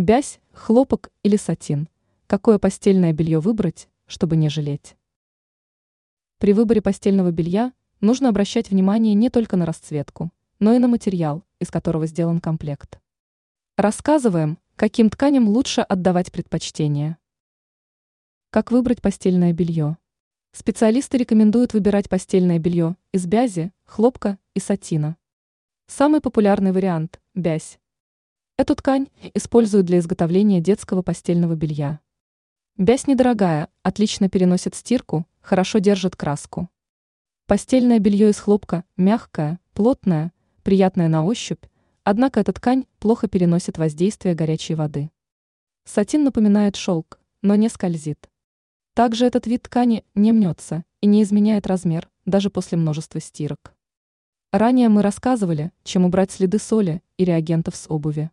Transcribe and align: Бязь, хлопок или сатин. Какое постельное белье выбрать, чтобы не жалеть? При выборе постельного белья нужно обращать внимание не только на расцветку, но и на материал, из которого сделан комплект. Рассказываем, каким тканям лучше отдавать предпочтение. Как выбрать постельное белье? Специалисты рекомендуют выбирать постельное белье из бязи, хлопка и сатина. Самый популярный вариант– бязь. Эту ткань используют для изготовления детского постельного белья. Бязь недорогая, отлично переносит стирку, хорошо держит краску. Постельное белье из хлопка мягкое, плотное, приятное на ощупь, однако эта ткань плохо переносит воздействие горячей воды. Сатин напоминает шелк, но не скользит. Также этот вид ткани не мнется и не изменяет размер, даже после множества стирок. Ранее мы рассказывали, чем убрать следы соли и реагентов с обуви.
Бязь, 0.00 0.40
хлопок 0.54 1.10
или 1.22 1.36
сатин. 1.36 1.86
Какое 2.26 2.58
постельное 2.58 3.12
белье 3.12 3.38
выбрать, 3.38 3.86
чтобы 4.06 4.34
не 4.34 4.48
жалеть? 4.48 4.96
При 6.38 6.54
выборе 6.54 6.80
постельного 6.80 7.30
белья 7.32 7.74
нужно 8.00 8.30
обращать 8.30 8.70
внимание 8.70 9.12
не 9.12 9.28
только 9.28 9.58
на 9.58 9.66
расцветку, 9.66 10.30
но 10.58 10.72
и 10.72 10.78
на 10.78 10.88
материал, 10.88 11.44
из 11.58 11.70
которого 11.70 12.06
сделан 12.06 12.40
комплект. 12.40 12.98
Рассказываем, 13.76 14.56
каким 14.74 15.10
тканям 15.10 15.46
лучше 15.50 15.82
отдавать 15.82 16.32
предпочтение. 16.32 17.18
Как 18.48 18.70
выбрать 18.70 19.02
постельное 19.02 19.52
белье? 19.52 19.98
Специалисты 20.52 21.18
рекомендуют 21.18 21.74
выбирать 21.74 22.08
постельное 22.08 22.58
белье 22.58 22.96
из 23.12 23.26
бязи, 23.26 23.70
хлопка 23.84 24.38
и 24.54 24.60
сатина. 24.60 25.18
Самый 25.88 26.22
популярный 26.22 26.72
вариант– 26.72 27.20
бязь. 27.34 27.78
Эту 28.60 28.74
ткань 28.74 29.08
используют 29.32 29.86
для 29.86 30.00
изготовления 30.00 30.60
детского 30.60 31.00
постельного 31.00 31.54
белья. 31.54 31.98
Бязь 32.76 33.06
недорогая, 33.06 33.70
отлично 33.82 34.28
переносит 34.28 34.74
стирку, 34.74 35.26
хорошо 35.40 35.78
держит 35.78 36.14
краску. 36.14 36.68
Постельное 37.46 38.00
белье 38.00 38.28
из 38.28 38.38
хлопка 38.38 38.84
мягкое, 38.98 39.60
плотное, 39.72 40.34
приятное 40.62 41.08
на 41.08 41.24
ощупь, 41.24 41.64
однако 42.04 42.38
эта 42.38 42.52
ткань 42.52 42.84
плохо 42.98 43.28
переносит 43.28 43.78
воздействие 43.78 44.34
горячей 44.34 44.74
воды. 44.74 45.10
Сатин 45.86 46.22
напоминает 46.22 46.76
шелк, 46.76 47.18
но 47.40 47.54
не 47.54 47.70
скользит. 47.70 48.28
Также 48.92 49.24
этот 49.24 49.46
вид 49.46 49.62
ткани 49.62 50.04
не 50.14 50.32
мнется 50.32 50.84
и 51.00 51.06
не 51.06 51.22
изменяет 51.22 51.66
размер, 51.66 52.10
даже 52.26 52.50
после 52.50 52.76
множества 52.76 53.22
стирок. 53.22 53.74
Ранее 54.52 54.90
мы 54.90 55.00
рассказывали, 55.00 55.72
чем 55.82 56.04
убрать 56.04 56.30
следы 56.30 56.58
соли 56.58 57.02
и 57.16 57.24
реагентов 57.24 57.74
с 57.74 57.86
обуви. 57.88 58.30